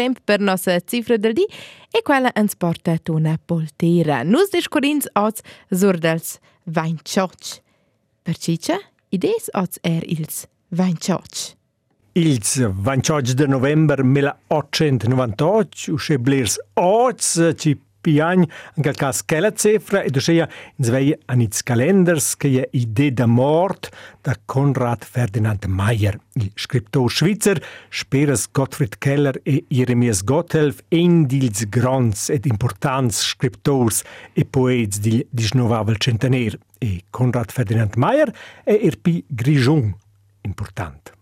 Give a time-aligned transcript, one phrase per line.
[0.00, 1.46] tempo per nostra cifra del di
[1.90, 4.22] e quella ens porta una poltera.
[4.22, 7.60] Nus discorrins oz surdels vaincioc.
[8.22, 8.78] Per ciccia,
[9.10, 11.58] idees oz er ils vaincioc.
[12.12, 16.58] Ils 28 de november 1898 usce blirs
[17.56, 18.42] ci piagn
[18.74, 23.26] in quel cas quella cifra e duscia in sveia anits calenders che è idee da
[23.26, 23.90] mort
[24.22, 31.68] da Konrad Ferdinand Mayer, il scriptor svizzer, speres Gottfried Keller e Jeremias Gotthelf, ein dils
[31.68, 34.02] grans ed importants scriptors
[34.34, 36.58] e poets dil disnovavel centenaire.
[36.78, 38.32] E Konrad Ferdinand Mayer
[38.64, 39.94] è erpi grigion
[40.42, 41.12] important.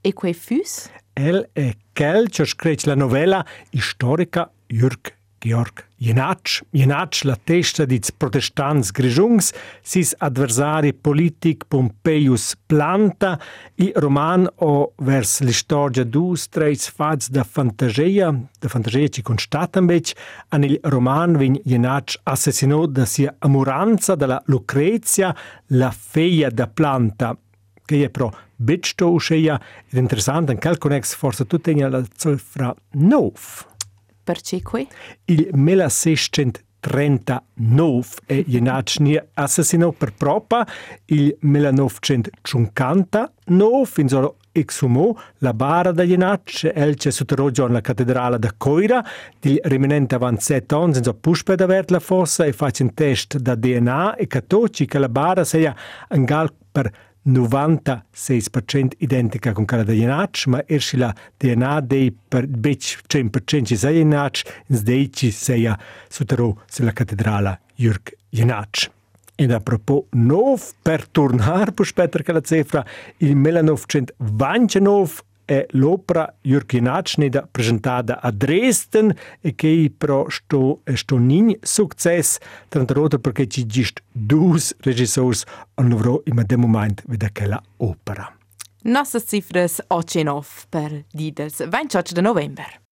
[0.00, 0.88] E quei fus?
[1.12, 6.62] El è quel che scrive la novella storica Jürg Georg Jenatsch.
[6.72, 13.38] Jenatsch la testa dits protestants grigiungs, sis adversari politic Pompeius Planta,
[13.80, 20.12] i roman o vers l'istoria dus treis fats da fantasia, da fantasia ci constatan bec,
[20.48, 25.34] an il roman vin Jenatsch assassinò da sia amuranza dalla Lucrezia,
[25.68, 27.36] la feia da Planta,
[27.84, 33.75] che è pro becto usceia ed interessante, in quel connex forse tutta la cifra 9.
[34.26, 34.84] Perché qui?
[35.26, 40.66] Il 1639 è Jenacni assassinò per propa,
[41.04, 48.52] il 1959 fin solo exumò la bara da Jenac, el c'è sotterroggio alla cattedrale da
[48.56, 49.06] Coira,
[49.42, 53.36] il rimanente avanti sette anni senza puspe da vert la fossa e faccia un test
[53.36, 55.72] da DNA e catoci che la bara sia
[56.08, 56.90] un gal per
[57.26, 63.76] 96% identica con quella di Jenach, ma ersi la DNA dei per bec 100% ci
[63.76, 65.70] sei Jenach, ins dei ci sei
[66.08, 68.90] sotterò sulla cattedrale Jürg Jenach.
[69.34, 72.84] Ed a propos nov per tornar per spetter che la cifra
[73.18, 82.38] il 1929 è l'opera Jurkinacnida presentata a Dresden e che però sto sto nin succes
[82.68, 85.44] tanto rota perché ci gist dus regisseurs
[85.76, 88.36] on loro in dem moment veda quella opera.
[88.82, 92.80] Nossas cifras 8 per Didels, 28 de november.